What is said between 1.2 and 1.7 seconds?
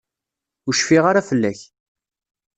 fell-ak.